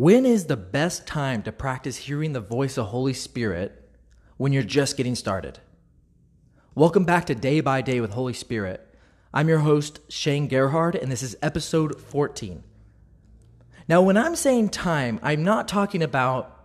[0.00, 3.86] When is the best time to practice hearing the voice of Holy Spirit
[4.38, 5.58] when you're just getting started?
[6.74, 8.96] Welcome back to Day by Day with Holy Spirit.
[9.34, 12.62] I'm your host, Shane Gerhard, and this is episode 14.
[13.88, 16.64] Now, when I'm saying time, I'm not talking about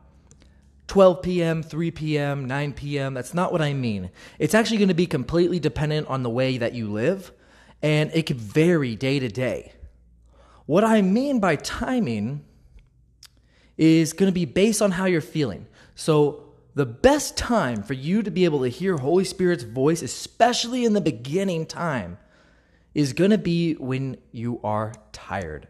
[0.87, 3.13] 12 p.m., 3 p.m., 9 p.m.
[3.13, 4.11] That's not what I mean.
[4.39, 7.33] It's actually going to be completely dependent on the way that you live,
[7.81, 9.73] and it could vary day to day.
[10.67, 12.45] What I mean by timing
[13.77, 15.67] is going to be based on how you're feeling.
[15.95, 16.41] So,
[16.75, 20.91] the best time for you to be able to hear Holy Spirit's voice, especially in
[20.91, 22.17] the beginning time,
[22.93, 25.69] is going to be when you are tired.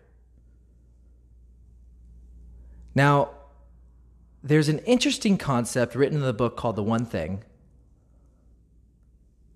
[2.95, 3.31] Now,
[4.41, 7.43] there's an interesting concept written in the book called The One Thing.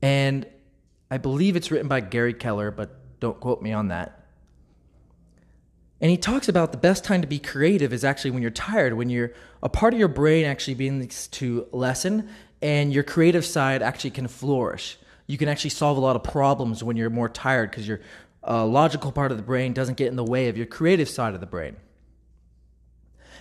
[0.02, 0.46] And
[1.10, 4.19] I believe it's written by Gary Keller, but don't quote me on that.
[6.02, 8.94] And he talks about the best time to be creative is actually when you're tired,
[8.94, 12.30] when you're a part of your brain actually begins to lessen
[12.62, 14.98] and your creative side actually can flourish.
[15.28, 18.00] You can actually solve a lot of problems when you're more tired because your
[18.48, 21.34] uh, logical part of the brain doesn't get in the way of your creative side
[21.34, 21.76] of the brain.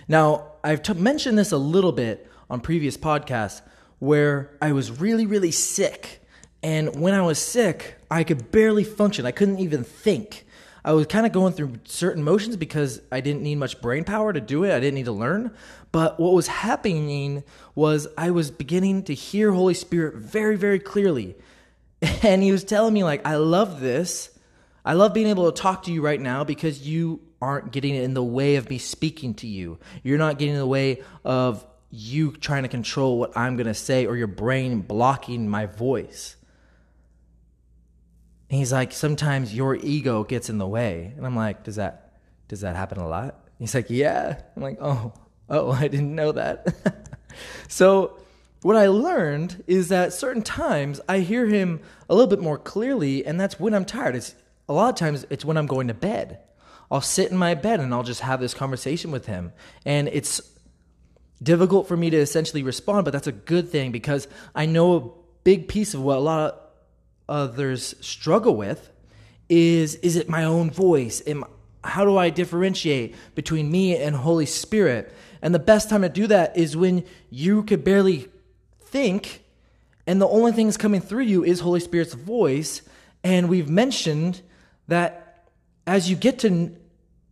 [0.07, 3.61] Now, I've t- mentioned this a little bit on previous podcasts
[3.99, 6.21] where I was really, really sick.
[6.61, 9.25] And when I was sick, I could barely function.
[9.25, 10.45] I couldn't even think.
[10.83, 14.31] I was kind of going through certain motions because I didn't need much brain power
[14.31, 14.73] to do it.
[14.73, 15.51] I didn't need to learn.
[15.91, 17.43] But what was happening
[17.75, 21.35] was I was beginning to hear Holy Spirit very, very clearly.
[22.23, 24.29] And he was telling me, like, I love this.
[24.85, 28.13] I love being able to talk to you right now because you aren't getting in
[28.13, 29.79] the way of me speaking to you.
[30.03, 33.73] You're not getting in the way of you trying to control what I'm going to
[33.73, 36.37] say or your brain blocking my voice.
[38.49, 41.13] And he's like, sometimes your ego gets in the way.
[41.15, 42.13] And I'm like, does that
[42.47, 43.47] does that happen a lot?
[43.59, 44.41] He's like, yeah.
[44.55, 45.13] I'm like, oh,
[45.49, 47.07] oh, I didn't know that.
[47.67, 48.19] so
[48.61, 51.79] what I learned is that certain times I hear him
[52.09, 54.15] a little bit more clearly, and that's when I'm tired.
[54.15, 54.35] It's
[54.67, 56.39] a lot of times it's when I'm going to bed.
[56.91, 59.53] I'll sit in my bed and I'll just have this conversation with him.
[59.85, 60.41] And it's
[61.41, 65.09] difficult for me to essentially respond, but that's a good thing because I know a
[65.43, 66.59] big piece of what a lot of
[67.29, 68.91] others struggle with
[69.47, 71.21] is is it my own voice?
[71.25, 71.43] Am,
[71.83, 75.13] how do I differentiate between me and Holy Spirit?
[75.41, 78.27] And the best time to do that is when you could barely
[78.81, 79.43] think
[80.09, 82.81] and the only thing that's coming through you is Holy Spirit's voice.
[83.23, 84.41] And we've mentioned
[84.87, 85.51] that
[85.85, 86.75] as you get to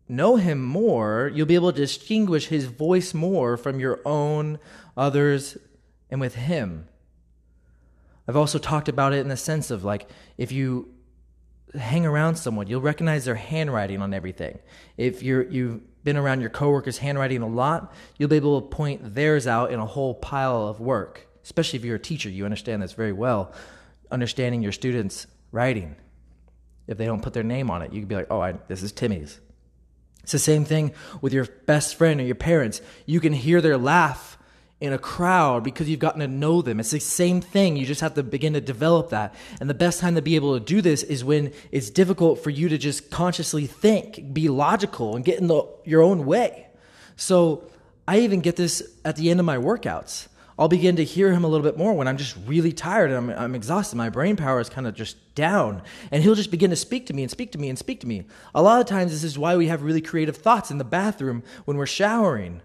[0.07, 4.59] know Him more, you'll be able to distinguish His voice more from your own,
[4.96, 5.57] others,
[6.12, 6.88] and with Him.
[8.28, 10.94] I've also talked about it in the sense of like if you
[11.74, 14.60] hang around someone, you'll recognize their handwriting on everything.
[14.98, 19.16] If you're you've been around your coworkers' handwriting a lot, you'll be able to point
[19.16, 21.28] theirs out in a whole pile of work.
[21.44, 23.54] Especially if you're a teacher, you understand this very well.
[24.12, 25.96] Understanding your students' writing.
[26.88, 28.84] If they don't put their name on it, you can be like, "Oh, I, this
[28.84, 29.40] is Timmy's."
[30.24, 32.82] It's the same thing with your best friend or your parents.
[33.06, 34.37] You can hear their laugh
[34.80, 36.80] in a crowd because you've gotten to know them.
[36.80, 37.78] It's the same thing.
[37.78, 39.34] You just have to begin to develop that.
[39.60, 42.52] And the best time to be able to do this is when it's difficult for
[42.52, 46.68] you to just consciously think, be logical, and get in the, your own way.
[47.16, 47.64] So
[48.08, 50.28] I even get this at the end of my workouts.
[50.60, 53.32] I'll begin to hear him a little bit more when I'm just really tired and
[53.32, 53.96] I'm, I'm exhausted.
[53.96, 55.84] My brain power is kind of just down.
[56.12, 58.08] And he'll just begin to speak to me and speak to me and speak to
[58.08, 58.26] me.
[58.56, 61.44] A lot of times, this is why we have really creative thoughts in the bathroom
[61.66, 62.62] when we're showering.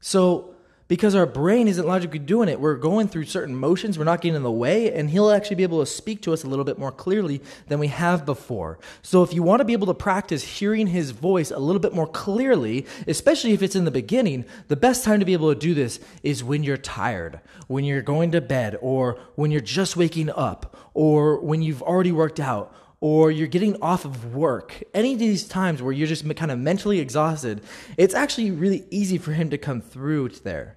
[0.00, 0.54] So,
[0.90, 2.58] because our brain isn't logically doing it.
[2.58, 5.62] We're going through certain motions, we're not getting in the way, and He'll actually be
[5.62, 8.80] able to speak to us a little bit more clearly than we have before.
[9.00, 11.94] So, if you want to be able to practice hearing His voice a little bit
[11.94, 15.60] more clearly, especially if it's in the beginning, the best time to be able to
[15.60, 19.96] do this is when you're tired, when you're going to bed, or when you're just
[19.96, 25.14] waking up, or when you've already worked out or you're getting off of work, any
[25.14, 27.62] of these times where you're just kind of mentally exhausted,
[27.96, 30.76] it's actually really easy for him to come through there.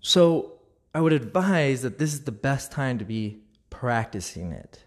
[0.00, 0.54] So
[0.94, 4.84] I would advise that this is the best time to be practicing it.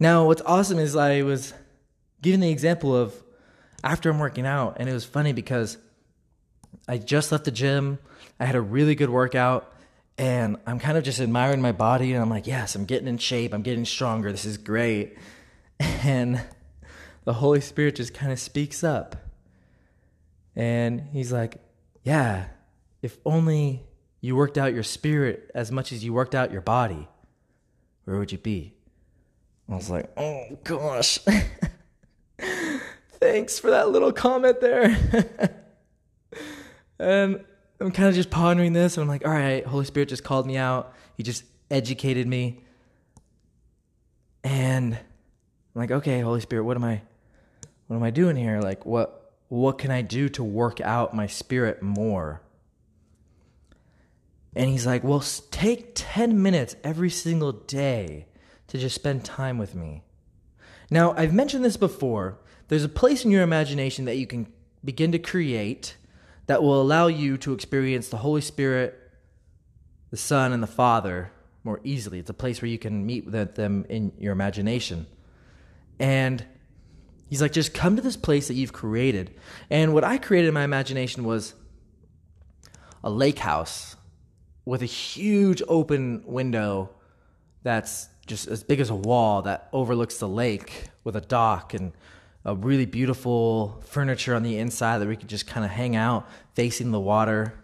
[0.00, 1.54] Now, what's awesome is I was
[2.22, 3.14] giving the example of
[3.82, 5.78] after I'm working out, and it was funny because
[6.86, 7.98] I just left the gym,
[8.38, 9.72] I had a really good workout,
[10.16, 13.18] and I'm kind of just admiring my body, and I'm like, yes, I'm getting in
[13.18, 15.16] shape, I'm getting stronger, this is great.
[15.80, 16.40] And
[17.24, 19.14] the Holy Spirit just kind of speaks up.
[20.56, 21.58] And he's like,
[22.02, 22.46] yeah,
[23.02, 23.82] if only
[24.20, 27.08] you worked out your spirit as much as you worked out your body,
[28.04, 28.74] where would you be?
[29.68, 31.18] I was like, oh gosh.
[33.20, 34.96] thanks for that little comment there.
[36.98, 37.44] and
[37.80, 40.46] I'm kind of just pondering this, and I'm like, all right, Holy Spirit just called
[40.46, 40.94] me out.
[41.16, 42.60] He just educated me.
[44.42, 45.00] And I'm
[45.74, 47.02] like, okay, Holy Spirit, what am I
[47.88, 48.60] what am I doing here?
[48.60, 52.42] Like what what can I do to work out my spirit more?
[54.54, 58.26] And he's like, Well, take 10 minutes every single day
[58.68, 60.02] to just spend time with me.
[60.90, 62.38] Now, I've mentioned this before.
[62.68, 64.46] There's a place in your imagination that you can
[64.84, 65.96] begin to create
[66.46, 68.98] that will allow you to experience the Holy Spirit,
[70.10, 71.30] the Son, and the Father
[71.62, 72.18] more easily.
[72.18, 75.06] It's a place where you can meet with them in your imagination.
[75.98, 76.44] And
[77.28, 79.34] he's like, just come to this place that you've created.
[79.68, 81.54] And what I created in my imagination was
[83.04, 83.96] a lake house
[84.68, 86.90] with a huge open window
[87.62, 91.90] that's just as big as a wall that overlooks the lake with a dock and
[92.44, 96.28] a really beautiful furniture on the inside that we could just kind of hang out
[96.54, 97.54] facing the water.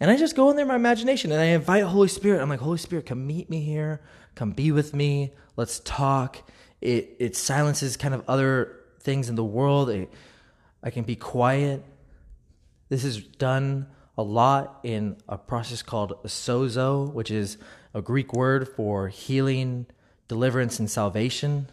[0.00, 2.40] And I just go in there my imagination and I invite Holy Spirit.
[2.40, 4.00] I'm like, Holy Spirit, come meet me here.
[4.36, 5.32] Come be with me.
[5.56, 6.48] Let's talk.
[6.80, 9.90] It it silences kind of other things in the world.
[9.90, 10.12] It,
[10.80, 11.82] I can be quiet.
[12.88, 17.58] This is done a lot in a process called sozo, which is
[17.92, 19.86] a Greek word for healing,
[20.28, 21.70] deliverance, and salvation.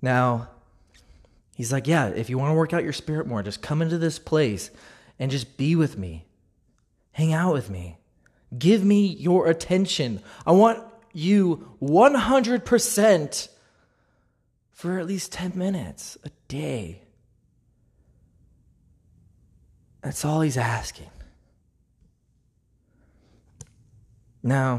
[0.00, 0.48] Now,
[1.54, 3.98] he's like, Yeah, if you want to work out your spirit more, just come into
[3.98, 4.70] this place
[5.18, 6.24] and just be with me.
[7.12, 7.98] Hang out with me.
[8.56, 10.20] Give me your attention.
[10.46, 10.82] I want
[11.12, 13.48] you 100%
[14.72, 17.00] for at least 10 minutes a day.
[20.06, 21.10] That's all he's asking.
[24.40, 24.78] Now,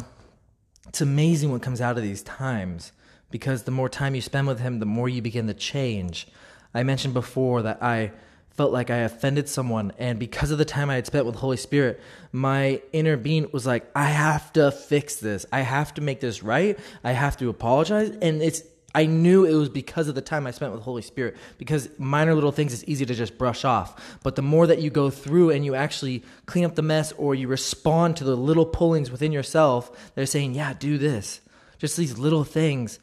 [0.88, 2.94] it's amazing what comes out of these times
[3.30, 6.30] because the more time you spend with him, the more you begin to change.
[6.74, 8.14] I mentioned before that I
[8.52, 11.58] felt like I offended someone, and because of the time I had spent with Holy
[11.58, 12.00] Spirit,
[12.32, 15.46] my inner being was like, I have to fix this.
[15.52, 16.80] I have to make this right.
[17.04, 18.12] I have to apologize.
[18.22, 18.64] And it's
[18.98, 21.38] I knew it was because of the time I spent with Holy Spirit.
[21.60, 24.18] Because minor little things is easy to just brush off.
[24.24, 27.36] But the more that you go through and you actually clean up the mess or
[27.36, 31.42] you respond to the little pullings within yourself, they're saying, yeah, do this.
[31.78, 32.98] Just these little things,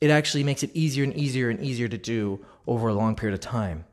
[0.00, 3.34] it actually makes it easier and easier and easier to do over a long period
[3.34, 3.86] of time.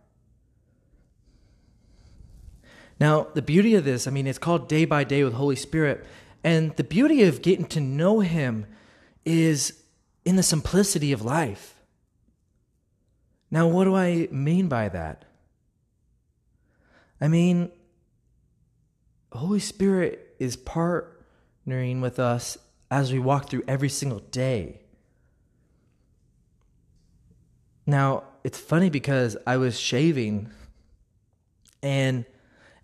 [3.00, 6.06] Now, the beauty of this, I mean, it's called Day by Day with Holy Spirit.
[6.44, 8.68] And the beauty of getting to know Him
[9.26, 9.82] is
[10.28, 11.76] in the simplicity of life.
[13.50, 15.24] Now, what do I mean by that?
[17.22, 17.72] I mean,
[19.32, 22.58] Holy Spirit is partnering with us
[22.92, 24.82] as we walk through every single day.
[27.86, 30.50] Now, it's funny because I was shaving,
[31.82, 32.26] and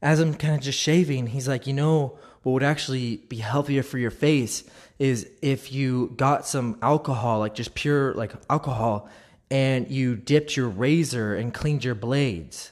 [0.02, 3.84] as I'm kind of just shaving, he's like, you know, what would actually be healthier
[3.84, 4.64] for your face
[5.00, 9.10] is if you got some alcohol, like just pure like alcohol,
[9.50, 12.72] and you dipped your razor and cleaned your blades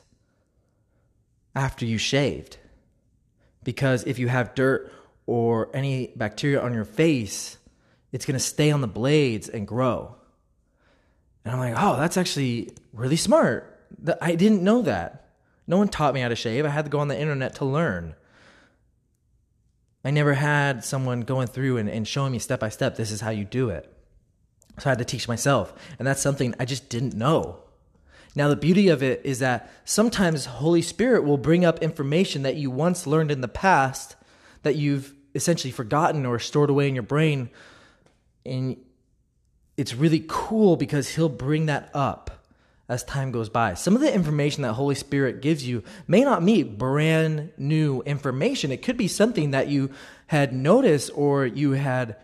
[1.56, 2.58] after you shaved.
[3.64, 4.92] Because if you have dirt
[5.26, 7.58] or any bacteria on your face,
[8.12, 10.16] it's going to stay on the blades and grow.
[11.46, 13.80] And I'm like, oh, that's actually really smart.
[14.22, 15.30] I didn't know that.
[15.68, 16.66] No one taught me how to shave.
[16.66, 18.16] I had to go on the internet to learn.
[20.04, 23.22] I never had someone going through and, and showing me step by step, this is
[23.22, 23.92] how you do it.
[24.80, 25.74] So I had to teach myself.
[26.00, 27.60] And that's something I just didn't know.
[28.36, 32.56] Now, the beauty of it is that sometimes Holy Spirit will bring up information that
[32.56, 34.16] you once learned in the past
[34.64, 37.50] that you've essentially forgotten or stored away in your brain.
[38.46, 38.78] And
[39.76, 42.41] it's really cool because He'll bring that up
[42.92, 43.74] as time goes by.
[43.74, 48.70] Some of the information that Holy Spirit gives you may not be brand new information.
[48.70, 49.92] It could be something that you
[50.28, 52.18] had noticed or you had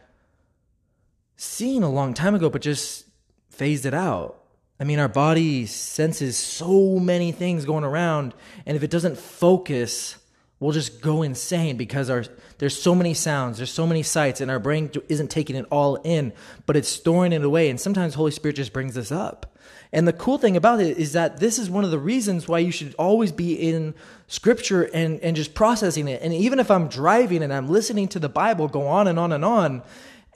[1.37, 3.05] seen a long time ago, but just
[3.49, 4.43] phased it out.
[4.77, 8.33] I mean, our body senses so many things going around,
[8.65, 10.17] and if it doesn't focus,
[10.59, 12.23] we'll just go insane because our
[12.59, 15.95] there's so many sounds, there's so many sights, and our brain isn't taking it all
[15.97, 16.33] in,
[16.65, 17.69] but it's storing it away.
[17.69, 19.57] And sometimes Holy Spirit just brings this up.
[19.93, 22.59] And the cool thing about it is that this is one of the reasons why
[22.59, 23.93] you should always be in
[24.27, 26.21] scripture and, and just processing it.
[26.21, 29.31] And even if I'm driving and I'm listening to the Bible go on and on
[29.31, 29.83] and on,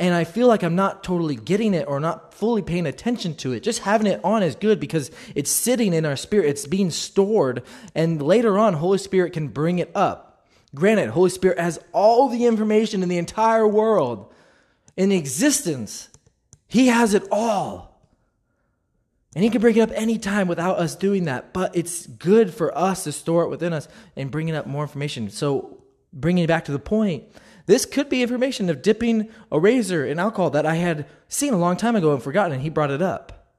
[0.01, 3.53] and I feel like I'm not totally getting it or not fully paying attention to
[3.53, 6.89] it, just having it on is good because it's sitting in our spirit, it's being
[6.89, 7.61] stored,
[7.93, 10.47] and later on, Holy Spirit can bring it up.
[10.73, 14.33] Granted, Holy Spirit has all the information in the entire world
[14.97, 16.09] in existence,
[16.67, 17.89] He has it all.
[19.35, 21.53] And he can bring it up anytime without us doing that.
[21.53, 25.29] But it's good for us to store it within us and bringing up more information.
[25.29, 27.23] So, bringing it back to the point,
[27.71, 31.57] this could be information of dipping a razor in alcohol that I had seen a
[31.57, 33.53] long time ago and forgotten, and he brought it up.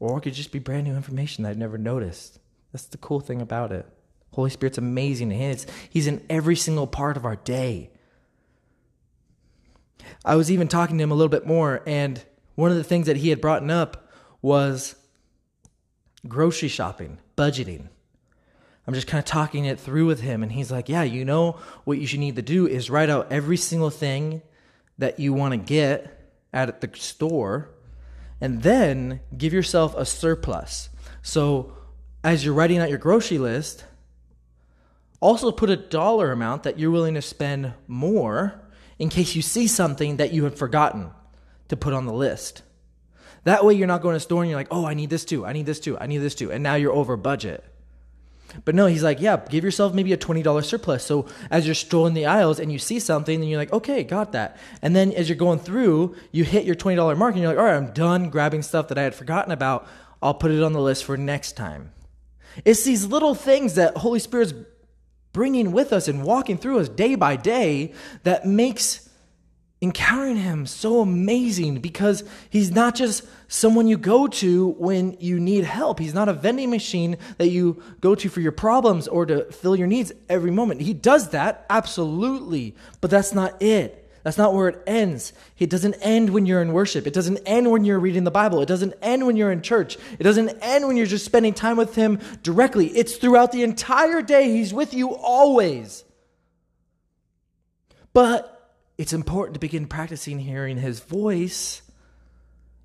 [0.00, 2.38] Or it could just be brand new information that I'd never noticed.
[2.72, 3.86] That's the cool thing about it.
[4.32, 5.30] Holy Spirit's amazing.
[5.30, 7.90] He's, he's in every single part of our day.
[10.24, 13.06] I was even talking to him a little bit more, and one of the things
[13.06, 14.94] that he had brought up was
[16.26, 17.88] grocery shopping, budgeting.
[18.88, 21.58] I'm just kind of talking it through with him, and he's like, Yeah, you know
[21.84, 24.40] what you should need to do is write out every single thing
[24.96, 27.68] that you want to get at the store,
[28.40, 30.88] and then give yourself a surplus.
[31.20, 31.76] So,
[32.24, 33.84] as you're writing out your grocery list,
[35.20, 38.58] also put a dollar amount that you're willing to spend more
[38.98, 41.10] in case you see something that you had forgotten
[41.68, 42.62] to put on the list.
[43.44, 45.44] That way, you're not going to store and you're like, oh, I need this too,
[45.44, 47.62] I need this too, I need this too, and now you're over budget.
[48.64, 51.04] But no, he's like, yeah, give yourself maybe a $20 surplus.
[51.04, 54.32] So as you're strolling the aisles and you see something, then you're like, okay, got
[54.32, 54.56] that.
[54.82, 57.64] And then as you're going through, you hit your $20 mark and you're like, all
[57.64, 59.86] right, I'm done grabbing stuff that I had forgotten about.
[60.22, 61.92] I'll put it on the list for next time.
[62.64, 64.54] It's these little things that Holy Spirit's
[65.32, 67.92] bringing with us and walking through us day by day
[68.24, 69.07] that makes
[69.80, 75.64] encountering him so amazing because he's not just someone you go to when you need
[75.64, 76.00] help.
[76.00, 79.76] He's not a vending machine that you go to for your problems or to fill
[79.76, 80.80] your needs every moment.
[80.80, 84.04] He does that, absolutely, but that's not it.
[84.24, 85.32] That's not where it ends.
[85.58, 87.06] It doesn't end when you're in worship.
[87.06, 88.60] It doesn't end when you're reading the Bible.
[88.60, 89.96] It doesn't end when you're in church.
[90.18, 92.88] It doesn't end when you're just spending time with Him directly.
[92.88, 94.50] It's throughout the entire day.
[94.50, 96.04] He's with you always.
[98.12, 98.57] But
[98.98, 101.82] it's important to begin practicing hearing His voice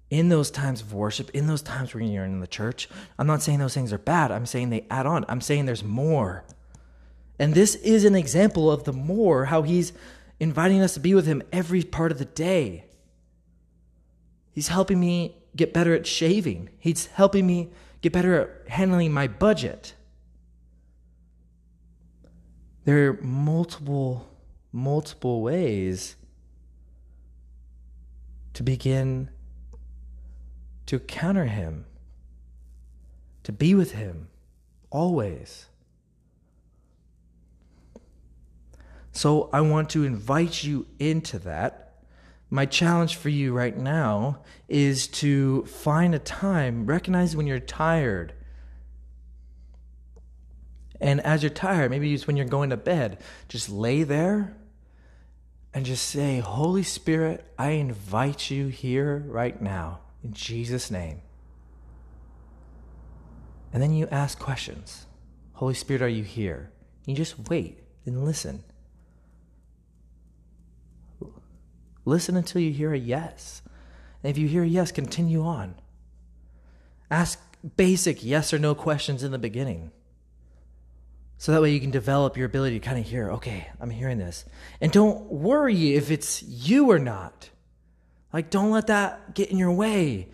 [0.10, 2.88] in those times of worship, in those times when you're in the church.
[3.18, 4.32] I'm not saying those things are bad.
[4.32, 5.26] I'm saying they add on.
[5.28, 6.46] I'm saying there's more.
[7.40, 9.92] And this is an example of the more, how He's
[10.40, 12.86] inviting us to be with Him every part of the day.
[14.52, 19.28] He's helping me get better at shaving, He's helping me get better at handling my
[19.28, 19.96] budget.
[22.86, 24.28] There are multiple,
[24.74, 26.16] multiple ways
[28.54, 29.30] to begin
[30.88, 31.86] to counter Him,
[33.44, 34.28] to be with Him
[34.90, 35.68] always.
[39.12, 41.94] So I want to invite you into that.
[42.50, 48.34] My challenge for you right now is to find a time, recognize when you're tired.
[51.00, 54.56] And as you're tired, maybe it's when you're going to bed, just lay there
[55.74, 61.22] and just say, Holy Spirit, I invite you here right now in Jesus' name.
[63.72, 65.08] And then you ask questions
[65.54, 66.72] Holy Spirit, are you here?
[67.06, 68.64] You just wait and listen.
[72.06, 73.62] Listen until you hear a yes.
[74.22, 75.76] And if you hear a yes, continue on.
[77.10, 77.40] Ask
[77.78, 79.92] basic yes or no questions in the beginning.
[81.44, 84.18] So that way you can develop your ability to kind of hear, okay, I'm hearing
[84.18, 84.46] this.
[84.80, 87.50] And don't worry if it's you or not.
[88.32, 90.30] Like, don't let that get in your way.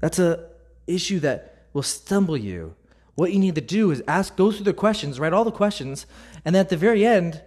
[0.00, 0.48] That's a
[0.88, 2.74] issue that will stumble you.
[3.14, 6.04] What you need to do is ask, go through the questions, write all the questions,
[6.44, 7.40] and then at the very end,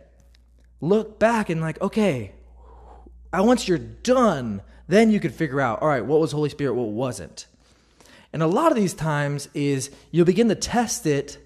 [0.79, 2.32] look back and like, okay,
[3.34, 6.88] once you're done, then you could figure out, all right, what was Holy Spirit, what
[6.88, 7.48] wasn't.
[8.33, 11.37] And a lot of these times is you'll begin to test it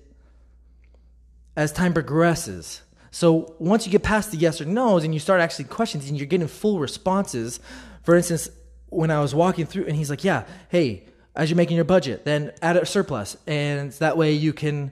[1.56, 2.82] as time progresses.
[3.12, 6.17] So once you get past the yes or no's and you start actually questions and
[6.17, 7.60] you're getting full responses,
[8.03, 8.50] for instance,
[8.89, 11.03] when I was walking through and he's like, yeah, hey,
[11.36, 13.36] as you're making your budget, then add a surplus.
[13.46, 14.91] And that way you can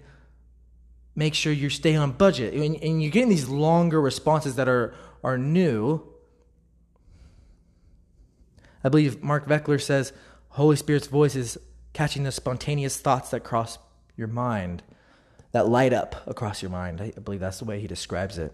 [1.15, 2.53] make sure you stay on budget.
[2.53, 6.03] And, and you're getting these longer responses that are, are new.
[8.83, 10.11] I believe Mark Virkler says
[10.49, 11.57] Holy Spirit's voice is
[11.95, 13.79] catching the spontaneous thoughts that cross
[14.17, 14.83] your mind,
[15.53, 16.99] that light up across your mind.
[16.99, 18.53] I believe that's the way he describes it.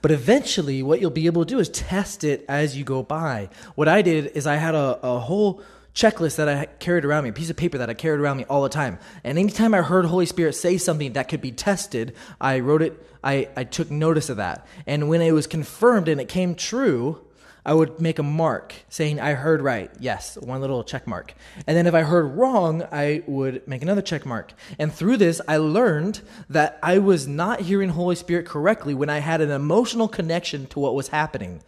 [0.00, 3.50] But eventually, what you'll be able to do is test it as you go by.
[3.74, 5.62] What I did is I had a, a whole
[5.94, 8.44] checklist that I carried around me, a piece of paper that I carried around me
[8.44, 8.98] all the time.
[9.22, 13.06] And anytime I heard Holy Spirit say something that could be tested, I wrote it,
[13.22, 14.66] I, I took notice of that.
[14.86, 17.20] And when it was confirmed and it came true,
[17.66, 19.90] I would make a mark saying I heard right.
[19.98, 21.32] Yes, one little check mark.
[21.66, 24.52] And then if I heard wrong, I would make another check mark.
[24.78, 29.18] And through this, I learned that I was not hearing Holy Spirit correctly when I
[29.18, 31.62] had an emotional connection to what was happening.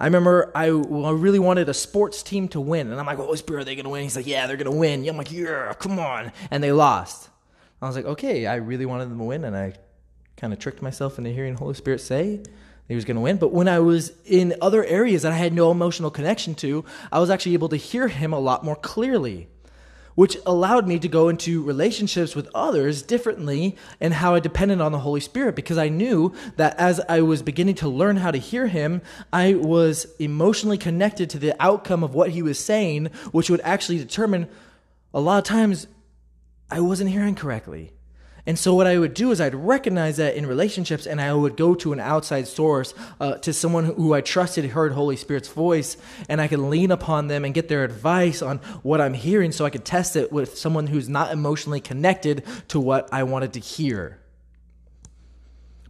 [0.00, 0.70] I remember I, I
[1.12, 2.90] really wanted a sports team to win.
[2.90, 4.02] And I'm like, Holy Spirit, are they going to win?
[4.02, 5.08] He's like, Yeah, they're going to win.
[5.08, 6.32] I'm like, Yeah, come on.
[6.50, 7.28] And they lost.
[7.80, 9.44] I was like, Okay, I really wanted them to win.
[9.44, 9.74] And I
[10.36, 12.42] kind of tricked myself into hearing Holy Spirit say
[12.88, 13.36] he was going to win.
[13.36, 17.20] But when I was in other areas that I had no emotional connection to, I
[17.20, 19.48] was actually able to hear him a lot more clearly
[20.14, 24.92] which allowed me to go into relationships with others differently and how I depended on
[24.92, 28.38] the Holy Spirit because I knew that as I was beginning to learn how to
[28.38, 33.50] hear Him, I was emotionally connected to the outcome of what He was saying, which
[33.50, 34.48] would actually determine
[35.14, 35.86] a lot of times
[36.70, 37.92] I wasn't hearing correctly.
[38.44, 41.56] And so what I would do is I'd recognize that in relationships, and I would
[41.56, 45.96] go to an outside source, uh, to someone who I trusted heard Holy Spirit's voice,
[46.28, 49.64] and I could lean upon them and get their advice on what I'm hearing, so
[49.64, 53.60] I could test it with someone who's not emotionally connected to what I wanted to
[53.60, 54.18] hear.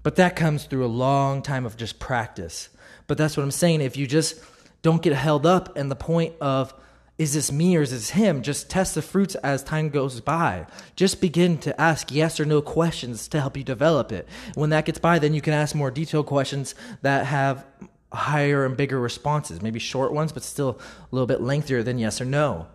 [0.02, 2.68] But that comes through a long time of just practice.
[3.06, 3.80] But that's what I'm saying.
[3.80, 4.42] If you just
[4.82, 6.75] don't get held up in the point of
[7.19, 8.42] is this me or is this him?
[8.42, 10.66] Just test the fruits as time goes by.
[10.97, 14.26] Just begin to ask yes or no questions to help you develop it.
[14.54, 17.64] When that gets by, then you can ask more detailed questions that have
[18.12, 22.21] higher and bigger responses, maybe short ones, but still a little bit lengthier than yes
[22.21, 22.66] or no.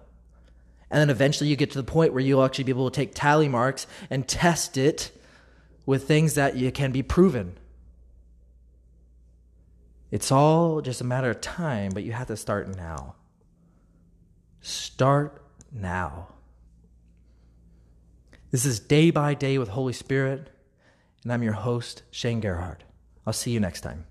[0.90, 3.14] And then eventually you get to the point where you'll actually be able to take
[3.14, 5.12] tally marks and test it
[5.86, 7.58] with things that you can be proven.
[10.10, 13.17] It's all just a matter of time, but you have to start now.
[14.68, 16.28] Start now.
[18.52, 20.50] This is Day by Day with Holy Spirit,
[21.24, 22.84] and I'm your host, Shane Gerhardt.
[23.26, 24.08] I'll see you next time.